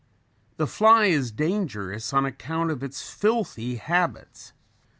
[0.57, 4.51] The fly is dangerous on account of its filthy habits.